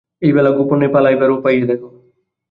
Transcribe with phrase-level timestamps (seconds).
[0.21, 1.87] এই বেলা গোপনে পালাইবার উপায় দেখো।